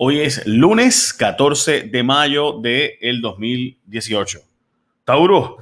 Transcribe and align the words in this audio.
Hoy 0.00 0.20
es 0.20 0.46
lunes 0.46 1.12
14 1.12 1.82
de 1.82 2.02
mayo 2.04 2.60
del 2.60 3.20
2018. 3.20 4.38
Tauro. 5.02 5.56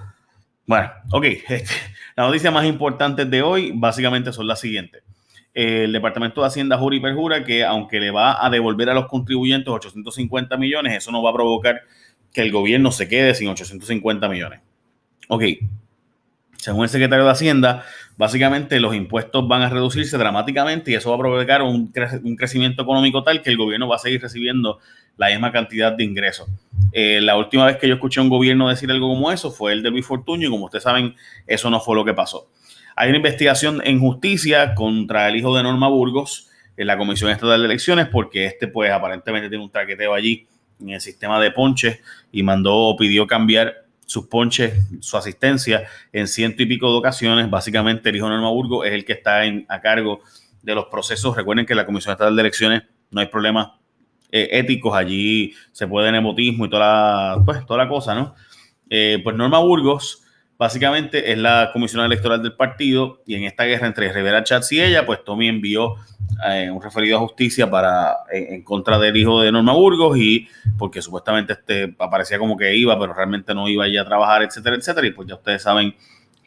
Bueno, 0.67 0.91
ok. 1.11 1.25
La 2.17 2.27
noticia 2.27 2.51
más 2.51 2.67
importante 2.67 3.25
de 3.25 3.41
hoy 3.41 3.73
básicamente 3.75 4.35
son 4.35 4.47
las 4.47 4.61
siguientes. 4.61 5.03
El 5.55 5.91
Departamento 5.91 6.43
de 6.43 6.49
Hacienda 6.49 6.77
jura 6.77 6.97
y 6.97 7.01
perjura 7.01 7.45
que 7.45 7.65
aunque 7.65 7.99
le 7.99 8.11
va 8.11 8.45
a 8.45 8.51
devolver 8.51 8.91
a 8.91 8.95
los 8.95 9.07
contribuyentes 9.07 9.69
850 9.69 10.59
millones, 10.59 10.99
eso 10.99 11.11
no 11.11 11.23
va 11.23 11.31
a 11.31 11.35
provocar 11.35 11.81
que 12.31 12.43
el 12.43 12.53
gobierno 12.53 12.93
se 12.93 13.09
quede 13.09 13.35
sin 13.35 13.49
850 13.49 14.29
millones. 14.29 14.61
Ok. 15.29 15.45
Según 16.67 16.83
el 16.83 16.89
secretario 16.89 17.25
de 17.25 17.31
Hacienda, 17.31 17.85
básicamente 18.17 18.81
los 18.81 18.93
impuestos 18.93 19.47
van 19.47 19.63
a 19.63 19.69
reducirse 19.69 20.19
dramáticamente 20.19 20.91
y 20.91 20.95
eso 20.95 21.11
va 21.11 21.15
a 21.15 21.19
provocar 21.21 21.63
un, 21.63 21.93
crecimiento 21.93 22.83
económico 22.83 23.23
tal 23.23 23.41
que 23.41 23.51
el 23.51 23.57
gobierno 23.57 23.87
va 23.87 23.95
a 23.95 23.99
seguir 24.01 24.21
recibiendo 24.21 24.81
la 25.17 25.29
misma 25.29 25.53
cantidad 25.53 25.93
de 25.93 26.03
ingresos. 26.03 26.49
Eh, 26.91 27.21
la 27.21 27.37
última 27.37 27.67
vez 27.67 27.77
que 27.77 27.87
yo 27.87 27.95
escuché 27.95 28.19
a 28.19 28.25
un 28.25 28.29
gobierno 28.29 28.69
decir 28.69 28.91
algo 28.91 29.07
como 29.07 29.31
eso 29.31 29.53
fue 29.53 29.75
el 29.75 29.85
de 29.85 29.91
Luis 29.93 30.05
Fortuño 30.05 30.49
y 30.49 30.51
como 30.51 30.65
ustedes 30.65 30.83
saben, 30.83 31.15
eso 31.47 31.71
no 31.71 31.79
fue 31.79 31.95
lo 31.95 32.05
que 32.05 32.15
pasó. 32.15 32.51
Hay 32.97 33.11
una 33.11 33.19
investigación 33.19 33.81
en 33.85 34.01
justicia 34.01 34.75
contra 34.75 35.29
el 35.29 35.37
hijo 35.37 35.57
de 35.57 35.63
Norma 35.63 35.87
Burgos 35.87 36.49
en 36.77 36.89
la 36.89 36.99
Comisión 36.99 37.31
Estatal 37.31 37.61
de 37.61 37.67
Elecciones 37.67 38.09
porque 38.09 38.45
este 38.45 38.67
pues 38.67 38.91
aparentemente 38.91 39.49
tiene 39.49 39.63
un 39.63 39.71
traqueteo 39.71 40.15
allí 40.15 40.49
en 40.81 40.91
el 40.91 41.01
sistema 41.01 41.41
de 41.41 41.53
ponches 41.53 42.01
y 42.33 42.43
mandó 42.43 42.75
o 42.75 42.97
pidió 42.97 43.29
cambiar 43.29 43.86
sus 44.07 44.29
ponches, 44.29 44.73
su 45.01 45.17
asistencia 45.17 45.85
en 46.13 46.27
ciento 46.29 46.63
y 46.63 46.67
pico 46.67 46.91
de 46.91 46.99
ocasiones. 46.99 47.51
Básicamente, 47.51 48.09
el 48.09 48.17
hijo 48.17 48.29
Norma 48.29 48.49
Burgo 48.51 48.85
es 48.85 48.93
el 48.93 49.05
que 49.05 49.13
está 49.13 49.43
a 49.69 49.81
cargo 49.81 50.21
de 50.63 50.75
los 50.75 50.87
procesos. 50.87 51.37
Recuerden 51.37 51.67
que 51.67 51.75
la 51.75 51.85
Comisión 51.85 52.13
Estatal 52.13 52.35
de 52.35 52.41
Elecciones 52.41 52.83
no 53.11 53.21
hay 53.21 53.27
problemas 53.27 53.69
eh, 54.33 54.49
éticos, 54.53 54.95
allí 54.95 55.55
se 55.73 55.87
puede 55.87 56.11
nepotismo 56.11 56.67
y 56.67 56.71
toda 56.71 57.37
la, 57.37 57.43
pues, 57.45 57.65
toda 57.67 57.85
la 57.85 57.89
cosa, 57.89 58.15
¿no? 58.15 58.35
Eh, 58.89 59.21
pues 59.23 59.37
Norma 59.37 59.59
Burgos 59.59 60.23
básicamente 60.59 61.33
es 61.33 61.39
la 61.39 61.71
comisionada 61.73 62.07
electoral 62.07 62.43
del 62.43 62.55
partido 62.55 63.23
y 63.27 63.35
en 63.35 63.45
esta 63.45 63.65
guerra 63.65 63.87
entre 63.87 64.13
Rivera 64.13 64.43
Chats 64.43 64.73
y 64.73 64.81
ella, 64.81 65.05
pues 65.05 65.23
Tommy 65.25 65.49
envió 65.49 65.97
eh, 66.49 66.71
un 66.71 66.83
referido 66.83 67.17
a 67.17 67.21
justicia 67.21 67.71
para 67.71 68.17
en, 68.31 68.63
contra 68.63 68.99
del 68.99 69.17
hijo 69.17 69.41
de 69.41 69.53
Norma 69.53 69.73
Burgos 69.73 70.19
y 70.19 70.49
porque 70.79 71.01
supuestamente 71.01 71.55
este 71.55 71.95
aparecía 71.99 72.39
como 72.39 72.57
que 72.57 72.75
iba, 72.77 72.99
pero 72.99 73.15
realmente 73.15 73.55
no 73.55 73.69
iba 73.69 73.89
ya 73.89 74.03
a 74.03 74.05
trabajar, 74.05 74.43
etcétera, 74.43 74.77
etcétera, 74.77 75.07
y 75.07 75.13
pues 75.13 75.29
ya 75.29 75.35
ustedes 75.35 75.63
saben 75.63 75.95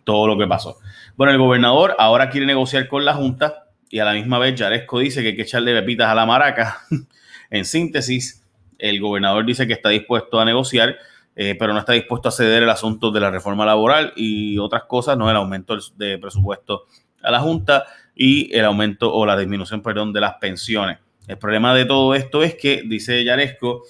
todo 0.04 0.28
lo 0.28 0.38
que 0.38 0.48
pasó. 0.48 0.78
Bueno, 1.16 1.34
el 1.34 1.40
gobernador 1.40 1.96
ahora 1.98 2.30
quiere 2.30 2.46
negociar 2.46 2.88
con 2.88 3.06
la 3.06 3.14
Junta 3.14 3.66
y 3.90 4.00
a 4.00 4.06
la 4.06 4.14
misma 4.14 4.40
vez 4.40 4.56
Yaresco 4.56 5.00
dice 5.00 5.22
que 5.22 5.30
hay 5.30 5.36
que 5.36 5.42
echarle 5.44 5.74
pepitas 5.74 6.08
a 6.08 6.16
la 6.16 6.26
maraca. 6.26 6.82
en 7.50 7.66
síntesis, 7.66 8.46
el 8.78 9.00
gobernador 9.00 9.46
dice 9.46 9.68
que 9.68 9.74
está 9.74 9.90
dispuesto 9.90 10.40
a 10.40 10.46
negociar 10.46 10.96
eh, 11.42 11.56
pero 11.58 11.72
no 11.72 11.80
está 11.80 11.94
dispuesto 11.94 12.28
a 12.28 12.34
ceder 12.34 12.64
el 12.64 12.70
asunto 12.70 13.12
de 13.12 13.22
la 13.22 13.32
reforma 13.32 13.66
laboral 13.66 14.12
y 14.18 14.58
otras 14.58 14.84
cosas, 14.84 15.18
no 15.18 15.30
el 15.30 15.38
aumento 15.38 15.78
de 15.96 16.18
presupuesto 16.18 16.84
a 17.24 17.32
la 17.32 17.40
Junta 17.40 17.86
y 18.16 18.54
el 18.56 18.66
aumento 18.66 19.14
o 19.14 19.26
la 19.26 19.38
disminución, 19.38 19.82
perdón, 19.82 20.14
de 20.14 20.22
las 20.22 20.36
pensiones. 20.36 20.98
El 21.28 21.38
problema 21.38 21.74
de 21.76 21.86
todo 21.86 22.16
esto 22.16 22.44
es 22.44 22.56
que, 22.56 22.84
dice 22.86 23.24
Yaresco, 23.24 23.84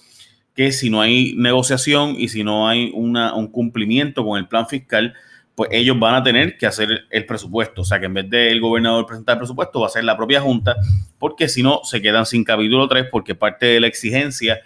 que 0.53 0.71
si 0.71 0.89
no 0.89 1.01
hay 1.01 1.35
negociación 1.37 2.15
y 2.17 2.27
si 2.27 2.43
no 2.43 2.67
hay 2.67 2.91
un 2.93 3.47
cumplimiento 3.47 4.25
con 4.25 4.37
el 4.37 4.47
plan 4.47 4.67
fiscal, 4.67 5.13
pues 5.55 5.69
ellos 5.73 5.97
van 5.99 6.15
a 6.15 6.23
tener 6.23 6.57
que 6.57 6.65
hacer 6.65 7.05
el 7.09 7.25
presupuesto. 7.25 7.81
O 7.81 7.85
sea, 7.85 7.99
que 7.99 8.05
en 8.05 8.13
vez 8.13 8.29
del 8.29 8.61
gobernador 8.61 9.05
presentar 9.05 9.33
el 9.35 9.39
presupuesto, 9.39 9.81
va 9.81 9.87
a 9.87 9.89
ser 9.89 10.03
la 10.03 10.15
propia 10.17 10.41
Junta, 10.41 10.75
porque 11.17 11.49
si 11.49 11.63
no, 11.63 11.81
se 11.83 12.01
quedan 12.01 12.25
sin 12.25 12.43
capítulo 12.43 12.87
3, 12.87 13.07
porque 13.11 13.35
parte 13.35 13.65
de 13.65 13.79
la 13.79 13.87
exigencia 13.87 14.61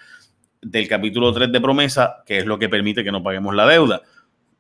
del 0.61 0.87
capítulo 0.87 1.31
3 1.33 1.51
de 1.51 1.61
promesa, 1.61 2.23
que 2.25 2.39
es 2.39 2.45
lo 2.45 2.57
que 2.57 2.69
permite 2.69 3.03
que 3.03 3.11
no 3.11 3.21
paguemos 3.21 3.53
la 3.53 3.67
deuda, 3.67 4.01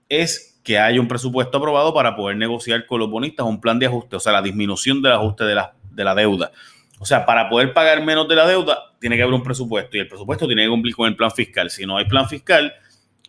es 0.09 0.52
que 0.63 0.79
haya 0.79 0.99
un 0.99 1.07
presupuesto 1.07 1.57
aprobado 1.57 1.93
para 1.93 2.15
poder 2.15 2.37
negociar 2.37 2.85
con 2.85 2.99
los 2.99 3.09
bonistas 3.09 3.45
un 3.45 3.59
plan 3.59 3.77
de 3.79 3.85
ajuste, 3.85 4.15
o 4.15 4.19
sea, 4.19 4.31
la 4.31 4.41
disminución 4.41 5.01
del 5.01 5.11
ajuste 5.11 5.43
de 5.43 5.55
la, 5.55 5.73
de 5.91 6.03
la 6.03 6.15
deuda. 6.15 6.51
O 6.99 7.05
sea, 7.05 7.25
para 7.25 7.49
poder 7.49 7.73
pagar 7.73 8.01
menos 8.03 8.27
de 8.29 8.35
la 8.35 8.47
deuda, 8.47 8.93
tiene 8.99 9.17
que 9.17 9.23
haber 9.23 9.35
un 9.35 9.43
presupuesto 9.43 9.97
y 9.97 9.99
el 9.99 10.07
presupuesto 10.07 10.47
tiene 10.47 10.63
que 10.63 10.69
cumplir 10.69 10.95
con 10.95 11.07
el 11.07 11.17
plan 11.17 11.31
fiscal. 11.31 11.69
Si 11.69 11.85
no 11.85 11.97
hay 11.97 12.05
plan 12.05 12.29
fiscal 12.29 12.73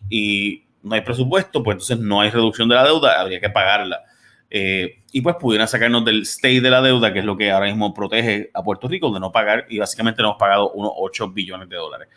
y 0.09 0.63
no 0.81 0.95
hay 0.95 1.01
presupuesto, 1.01 1.61
pues 1.61 1.75
entonces 1.75 1.99
no 1.99 2.21
hay 2.21 2.29
reducción 2.29 2.69
de 2.69 2.75
la 2.75 2.85
deuda, 2.85 3.19
habría 3.19 3.41
que 3.41 3.49
pagarla. 3.49 4.03
Eh, 4.49 5.01
y 5.11 5.21
pues 5.21 5.35
pudieran 5.37 5.67
sacarnos 5.67 6.05
del 6.05 6.21
stay 6.21 6.61
de 6.61 6.69
la 6.69 6.81
deuda, 6.81 7.11
que 7.11 7.19
es 7.19 7.25
lo 7.25 7.35
que 7.35 7.51
ahora 7.51 7.65
mismo 7.65 7.93
protege 7.93 8.51
a 8.53 8.63
Puerto 8.63 8.87
Rico 8.87 9.13
de 9.13 9.19
no 9.19 9.31
pagar, 9.31 9.65
y 9.69 9.79
básicamente 9.79 10.21
hemos 10.21 10.37
pagado 10.37 10.71
unos 10.71 10.91
8 10.95 11.31
billones 11.31 11.67
de 11.67 11.75
dólares. 11.75 12.07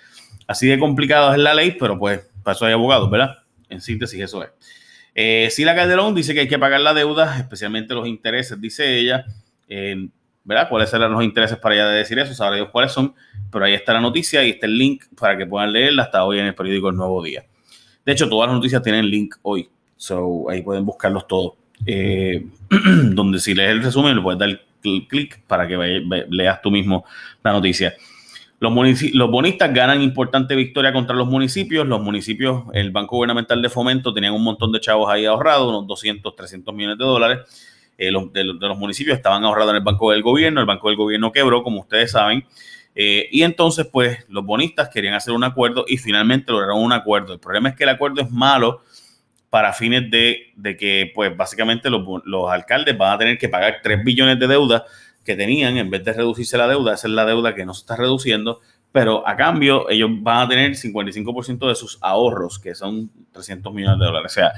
Así 0.46 0.68
de 0.68 0.78
complicado 0.78 1.32
es 1.32 1.38
la 1.38 1.54
ley, 1.54 1.76
pero 1.78 1.98
pues 1.98 2.20
para 2.44 2.54
eso 2.54 2.66
hay 2.66 2.72
abogados, 2.74 3.10
¿verdad? 3.10 3.38
En 3.68 3.80
síntesis, 3.80 4.20
eso 4.20 4.44
es. 4.44 4.50
Eh, 5.20 5.48
Sila 5.50 5.74
Calderón 5.74 6.14
dice 6.14 6.32
que 6.32 6.40
hay 6.40 6.48
que 6.48 6.60
pagar 6.60 6.80
la 6.80 6.94
deuda, 6.94 7.38
especialmente 7.38 7.92
los 7.92 8.06
intereses, 8.06 8.60
dice 8.60 8.98
ella. 8.98 9.24
¿Verdad? 10.44 10.68
¿Cuáles 10.68 10.90
serán 10.90 11.10
los 11.10 11.24
intereses 11.24 11.58
para 11.58 11.74
ella 11.74 11.88
de 11.88 11.98
decir 11.98 12.20
eso? 12.20 12.32
Sabrá 12.34 12.54
Dios 12.54 12.68
cuáles 12.70 12.92
son, 12.92 13.14
pero 13.50 13.64
ahí 13.64 13.74
está 13.74 13.92
la 13.92 14.00
noticia 14.00 14.44
y 14.44 14.50
está 14.50 14.66
el 14.66 14.78
link 14.78 15.06
para 15.18 15.36
que 15.36 15.44
puedan 15.44 15.72
leerla 15.72 16.04
hasta 16.04 16.24
hoy 16.24 16.38
en 16.38 16.46
el 16.46 16.54
periódico 16.54 16.88
El 16.88 16.96
Nuevo 16.96 17.20
Día. 17.20 17.44
De 18.06 18.12
hecho, 18.12 18.28
todas 18.28 18.48
las 18.48 18.56
noticias 18.56 18.80
tienen 18.80 19.10
link 19.10 19.34
hoy, 19.42 19.68
so 19.96 20.48
ahí 20.48 20.62
pueden 20.62 20.86
buscarlos 20.86 21.26
todos. 21.26 21.54
Eh, 21.84 22.46
donde 23.10 23.40
si 23.40 23.54
lees 23.54 23.72
el 23.72 23.82
resumen, 23.82 24.14
le 24.14 24.22
puedes 24.22 24.38
dar 24.38 24.60
clic 24.80 25.42
para 25.48 25.66
que 25.66 25.76
leas 26.30 26.62
tú 26.62 26.70
mismo 26.70 27.04
la 27.42 27.52
noticia. 27.52 27.92
Los, 28.60 29.30
bonistas 29.30 29.72
ganan 29.72 30.02
importante 30.02 30.56
victoria 30.56 30.92
contra 30.92 31.14
los 31.14 31.28
municipios. 31.28 31.86
Los 31.86 32.00
municipios, 32.00 32.64
el 32.72 32.90
Banco 32.90 33.16
Gubernamental 33.16 33.62
de 33.62 33.68
Fomento 33.68 34.12
tenían 34.12 34.32
un 34.32 34.42
montón 34.42 34.72
de 34.72 34.80
chavos 34.80 35.08
ahí 35.08 35.26
ahorrados, 35.26 35.68
unos 35.68 35.86
200, 35.86 36.34
300 36.34 36.74
millones 36.74 36.98
de 36.98 37.04
dólares. 37.04 37.38
Eh, 37.96 38.10
los, 38.10 38.32
de, 38.32 38.44
los 38.44 38.78
municipios 38.78 39.16
estaban 39.16 39.44
ahorrados 39.44 39.70
en 39.70 39.76
el 39.76 39.82
Banco 39.82 40.10
del 40.10 40.22
Gobierno. 40.22 40.60
El 40.60 40.66
Banco 40.66 40.88
del 40.88 40.96
Gobierno 40.96 41.30
quebró, 41.30 41.62
como 41.62 41.80
ustedes 41.80 42.10
saben. 42.10 42.44
Eh, 42.96 43.28
y 43.30 43.42
entonces, 43.42 43.86
pues, 43.86 44.24
los 44.28 44.44
bonistas 44.44 44.88
querían 44.88 45.14
hacer 45.14 45.34
un 45.34 45.44
acuerdo 45.44 45.84
y 45.86 45.96
finalmente 45.98 46.50
lograron 46.50 46.82
un 46.82 46.92
acuerdo. 46.92 47.34
El 47.34 47.38
problema 47.38 47.68
es 47.68 47.76
que 47.76 47.84
el 47.84 47.90
acuerdo 47.90 48.22
es 48.22 48.30
malo 48.30 48.82
para 49.50 49.72
fines 49.72 50.10
de, 50.10 50.52
de 50.56 50.76
que, 50.76 51.12
pues, 51.14 51.36
básicamente 51.36 51.90
los, 51.90 52.02
los 52.24 52.50
alcaldes 52.50 52.98
van 52.98 53.12
a 53.12 53.18
tener 53.18 53.38
que 53.38 53.48
pagar 53.48 53.76
3 53.84 54.02
billones 54.02 54.36
de 54.40 54.48
deuda 54.48 54.84
que 55.28 55.36
tenían, 55.36 55.76
en 55.76 55.90
vez 55.90 56.02
de 56.06 56.14
reducirse 56.14 56.56
la 56.56 56.66
deuda, 56.66 56.94
esa 56.94 57.06
es 57.06 57.12
la 57.12 57.26
deuda 57.26 57.54
que 57.54 57.66
no 57.66 57.74
se 57.74 57.80
está 57.80 57.96
reduciendo, 57.96 58.60
pero 58.92 59.28
a 59.28 59.36
cambio 59.36 59.90
ellos 59.90 60.08
van 60.22 60.46
a 60.46 60.48
tener 60.48 60.70
55% 60.70 61.68
de 61.68 61.74
sus 61.74 61.98
ahorros, 62.00 62.58
que 62.58 62.74
son 62.74 63.10
300 63.32 63.74
millones 63.74 63.98
de 63.98 64.06
dólares. 64.06 64.32
O 64.32 64.34
sea, 64.34 64.52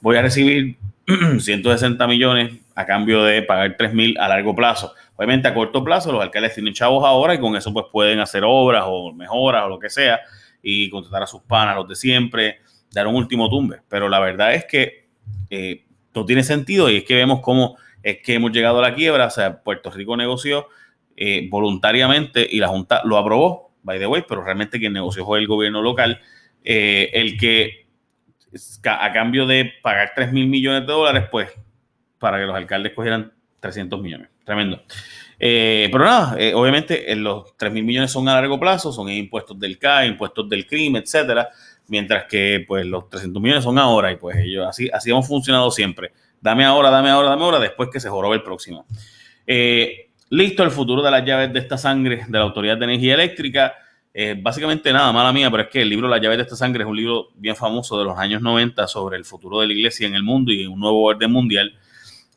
voy 0.00 0.16
a 0.16 0.22
recibir 0.22 0.78
160 1.38 2.06
millones 2.06 2.54
a 2.74 2.86
cambio 2.86 3.22
de 3.22 3.42
pagar 3.42 3.74
3 3.76 3.92
mil 3.92 4.16
a 4.18 4.26
largo 4.28 4.56
plazo. 4.56 4.94
Obviamente 5.14 5.46
a 5.46 5.52
corto 5.52 5.84
plazo 5.84 6.10
los 6.10 6.22
alcaldes 6.22 6.54
tienen 6.54 6.72
chavos 6.72 7.04
ahora 7.04 7.34
y 7.34 7.38
con 7.38 7.54
eso 7.54 7.70
pues 7.74 7.84
pueden 7.92 8.18
hacer 8.20 8.44
obras 8.46 8.84
o 8.86 9.12
mejoras 9.12 9.66
o 9.66 9.68
lo 9.68 9.78
que 9.78 9.90
sea 9.90 10.20
y 10.62 10.88
contratar 10.88 11.24
a 11.24 11.26
sus 11.26 11.42
panas, 11.42 11.76
los 11.76 11.86
de 11.86 11.96
siempre, 11.96 12.60
dar 12.94 13.06
un 13.06 13.16
último 13.16 13.50
tumbe. 13.50 13.82
Pero 13.90 14.08
la 14.08 14.20
verdad 14.20 14.54
es 14.54 14.64
que 14.64 15.06
eh, 15.50 15.84
no 16.14 16.24
tiene 16.24 16.42
sentido 16.42 16.88
y 16.88 16.96
es 16.96 17.04
que 17.04 17.14
vemos 17.14 17.40
cómo 17.42 17.76
es 18.04 18.18
que 18.18 18.34
hemos 18.34 18.52
llegado 18.52 18.78
a 18.78 18.82
la 18.82 18.94
quiebra, 18.94 19.26
o 19.26 19.30
sea, 19.30 19.62
Puerto 19.62 19.90
Rico 19.90 20.14
negoció 20.16 20.68
eh, 21.16 21.48
voluntariamente 21.50 22.46
y 22.48 22.58
la 22.58 22.68
Junta 22.68 23.00
lo 23.04 23.16
aprobó, 23.16 23.72
by 23.82 23.98
the 23.98 24.06
way, 24.06 24.22
pero 24.28 24.44
realmente 24.44 24.78
quien 24.78 24.92
negoció 24.92 25.24
fue 25.24 25.38
el 25.38 25.46
gobierno 25.46 25.80
local, 25.80 26.20
eh, 26.62 27.10
el 27.14 27.38
que 27.38 27.86
a 28.84 29.12
cambio 29.12 29.46
de 29.46 29.72
pagar 29.82 30.12
3 30.14 30.32
mil 30.32 30.46
millones 30.46 30.82
de 30.82 30.92
dólares, 30.92 31.24
pues 31.30 31.48
para 32.18 32.38
que 32.38 32.44
los 32.44 32.54
alcaldes 32.54 32.92
cogieran 32.92 33.32
300 33.58 34.00
millones. 34.00 34.28
Tremendo. 34.44 34.82
Eh, 35.38 35.88
pero 35.90 36.04
nada, 36.04 36.36
obviamente 36.54 37.16
los 37.16 37.56
3 37.56 37.72
mil 37.72 37.84
millones 37.84 38.12
son 38.12 38.28
a 38.28 38.34
largo 38.34 38.60
plazo, 38.60 38.92
son 38.92 39.08
impuestos 39.08 39.58
del 39.58 39.78
CAE, 39.78 40.08
impuestos 40.08 40.46
del 40.48 40.66
crimen, 40.66 41.02
etcétera, 41.02 41.48
mientras 41.88 42.26
que 42.26 42.64
pues 42.68 42.84
los 42.84 43.08
300 43.08 43.42
millones 43.42 43.64
son 43.64 43.78
ahora 43.78 44.12
y 44.12 44.16
pues 44.16 44.36
ellos 44.36 44.66
así, 44.68 44.90
así 44.92 45.10
hemos 45.10 45.26
funcionado 45.26 45.70
siempre 45.70 46.12
dame 46.44 46.66
ahora, 46.66 46.90
dame 46.90 47.08
ahora, 47.08 47.30
dame 47.30 47.42
ahora, 47.42 47.58
después 47.58 47.88
que 47.90 47.98
se 47.98 48.10
jorobe 48.10 48.36
el 48.36 48.42
próximo. 48.42 48.86
Eh, 49.46 50.10
listo, 50.28 50.62
el 50.62 50.70
futuro 50.70 51.00
de 51.00 51.10
las 51.10 51.24
llaves 51.24 51.50
de 51.50 51.58
esta 51.58 51.78
sangre 51.78 52.26
de 52.28 52.38
la 52.38 52.44
Autoridad 52.44 52.76
de 52.76 52.84
Energía 52.84 53.14
Eléctrica. 53.14 53.72
Eh, 54.12 54.38
básicamente 54.38 54.92
nada, 54.92 55.10
mala 55.10 55.32
mía, 55.32 55.50
pero 55.50 55.62
es 55.62 55.68
que 55.70 55.80
el 55.80 55.88
libro 55.88 56.06
Las 56.06 56.20
llaves 56.20 56.36
de 56.36 56.42
esta 56.42 56.54
sangre 56.54 56.84
es 56.84 56.88
un 56.88 56.96
libro 56.96 57.28
bien 57.34 57.56
famoso 57.56 57.98
de 57.98 58.04
los 58.04 58.18
años 58.18 58.42
90 58.42 58.86
sobre 58.86 59.16
el 59.16 59.24
futuro 59.24 59.60
de 59.60 59.68
la 59.68 59.72
iglesia 59.72 60.06
en 60.06 60.14
el 60.14 60.22
mundo 60.22 60.52
y 60.52 60.66
un 60.66 60.78
nuevo 60.78 61.02
orden 61.02 61.32
mundial. 61.32 61.74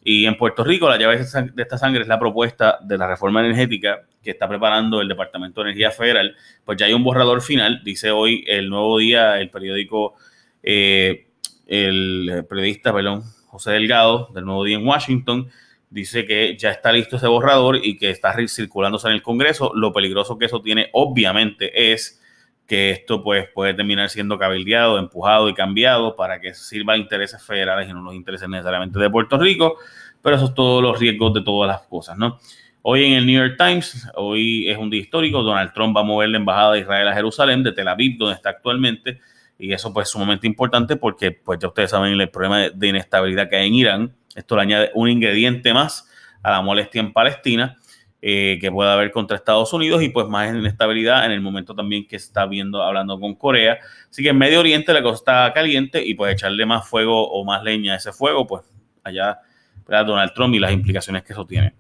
Y 0.06 0.25
en 0.25 0.38
Puerto 0.38 0.63
Rico, 0.63 0.88
las 0.88 1.00
llaves 1.00 1.33
de 1.33 1.62
esta 1.62 1.77
sangre 1.77 2.01
es 2.01 2.07
la 2.07 2.18
propuesta 2.18 2.80
de 2.81 2.98
la 2.98 3.07
reforma 3.07 3.42
energética 3.42 4.03
que 4.24 4.31
está 4.31 4.48
preparando 4.48 5.01
el 5.01 5.10
Departamento 5.10 5.62
de 5.62 5.71
Energía 5.71 5.92
Federal. 5.92 6.33
Pues 6.63 6.77
ya 6.77 6.86
hay 6.86 6.94
un 6.94 7.03
borrador 7.03 7.42
final, 7.42 7.81
dice 7.83 8.12
hoy 8.12 8.45
el 8.48 8.69
nuevo 8.69 9.00
día, 9.00 9.38
el 9.42 9.50
periódico, 9.50 10.15
eh, 10.63 11.27
el 11.68 12.45
periodista, 12.48 12.94
perdón, 12.94 13.24
José 13.48 13.72
Delgado, 13.72 14.30
del 14.34 14.46
Nuevo 14.46 14.64
Día 14.64 14.78
en 14.78 14.88
Washington, 14.88 15.50
dice 15.90 16.26
que 16.26 16.58
ya 16.58 16.72
está 16.72 16.92
listo 16.92 17.16
ese 17.16 17.28
borrador 17.28 17.78
y 17.84 17.98
que 17.98 18.10
está 18.10 18.36
circulándose 18.48 19.08
en 19.08 19.14
el 19.14 19.22
Congreso. 19.22 19.72
Lo 19.74 19.94
peligroso 19.94 20.38
que 20.38 20.46
eso 20.46 20.62
tiene, 20.62 20.90
obviamente, 20.94 21.94
es 21.94 22.22
que 22.68 22.92
esto 22.92 23.24
pues, 23.24 23.48
puede 23.54 23.74
terminar 23.74 24.10
siendo 24.10 24.38
cabildeado, 24.38 25.00
empujado 25.00 25.50
y 25.50 25.54
cambiado 25.54 26.16
para 26.16 26.42
que 26.42 26.54
sirva 26.54 26.94
a 26.94 26.98
intereses 26.98 27.42
federales 27.42 27.90
y 27.90 27.94
no 27.94 28.02
los 28.02 28.14
intereses 28.14 28.48
necesariamente 28.50 29.00
de 29.00 29.10
Puerto 29.10 29.38
Rico, 29.38 29.78
pero 30.22 30.36
esos 30.36 30.50
son 30.50 30.56
todos 30.56 30.84
los 30.84 31.00
riesgos 31.00 31.34
de 31.34 31.42
todas 31.42 31.70
las 31.70 31.82
cosas, 31.88 32.18
¿no? 32.18 32.40
Hoy 32.82 33.06
en 33.06 33.14
el 33.14 33.26
New 33.26 33.40
York 33.42 33.56
Times, 33.58 34.08
hoy 34.16 34.70
es 34.70 34.78
un 34.78 34.90
día 34.90 35.02
histórico, 35.02 35.42
Donald 35.44 35.74
Trump 35.74 35.96
va 35.96 36.02
a 36.02 36.04
mover 36.04 36.30
la 36.30 36.38
embajada 36.38 36.74
de 36.74 36.80
Israel 36.82 37.08
a 37.08 37.14
Jerusalén, 37.14 37.64
de 37.64 37.72
Tel 37.72 37.88
Aviv, 37.88 38.18
donde 38.18 38.36
está 38.36 38.50
actualmente, 38.50 39.20
y 39.59 39.74
eso 39.74 39.94
pues 39.94 40.07
es 40.07 40.12
sumamente 40.12 40.48
importante 40.48 40.95
porque 40.95 41.31
pues 41.31 41.59
ya 41.59 41.68
ustedes 41.68 41.92
saben 41.92 42.19
el 42.19 42.30
problema 42.30 42.69
de 42.69 42.88
inestabilidad 42.88 43.50
que 43.50 43.57
hay 43.57 43.68
en 43.68 43.74
Irán, 43.74 44.15
esto 44.36 44.56
le 44.56 44.62
añade 44.62 44.92
un 44.94 45.09
ingrediente 45.09 45.74
más 45.74 46.09
a 46.44 46.51
la 46.51 46.62
molestia 46.62 47.01
en 47.01 47.12
Palestina 47.12 47.77
eh, 48.21 48.57
que 48.59 48.71
pueda 48.71 48.94
haber 48.94 49.12
contra 49.12 49.38
Estados 49.38 49.71
Unidos 49.74 50.01
y 50.01 50.09
pues 50.09 50.27
más 50.27 50.54
inestabilidad 50.54 51.25
en 51.25 51.31
el 51.31 51.42
momento 51.42 51.75
también 51.75 52.07
que 52.07 52.15
está 52.15 52.45
viendo, 52.45 52.81
hablando 52.81 53.19
con 53.19 53.36
Corea. 53.36 53.77
Así 54.09 54.24
que 54.24 54.30
en 54.30 54.38
Medio 54.38 54.59
Oriente 54.59 54.92
la 54.94 55.04
cosa 55.04 55.15
está 55.15 55.54
caliente 55.54 56.03
y 56.03 56.15
pues 56.15 56.33
echarle 56.33 56.65
más 56.65 56.88
fuego 56.88 57.30
o 57.30 57.45
más 57.45 57.63
leña 57.63 57.94
a 57.94 57.98
ese 57.98 58.12
fuego, 58.12 58.48
pues 58.48 58.63
allá 59.03 59.39
Donald 59.88 60.33
Trump 60.33 60.53
y 60.56 60.60
las 60.60 60.71
implicaciones 60.71 61.24
que 61.24 61.33
eso 61.33 61.45
tiene. 61.45 61.74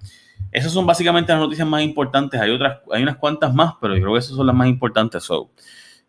Esas 0.51 0.71
son 0.71 0.85
básicamente 0.85 1.31
las 1.31 1.41
noticias 1.41 1.67
más 1.67 1.81
importantes. 1.81 2.39
Hay 2.39 2.51
otras, 2.51 2.79
hay 2.91 3.03
unas 3.03 3.17
cuantas 3.17 3.53
más, 3.53 3.73
pero 3.81 3.95
yo 3.95 4.01
creo 4.01 4.13
que 4.13 4.19
esas 4.19 4.35
son 4.35 4.47
las 4.47 4.55
más 4.55 4.67
importantes. 4.67 5.27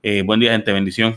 Eh, 0.03 0.23
buen 0.23 0.41
día, 0.41 0.53
gente. 0.53 0.73
Bendición. 0.73 1.17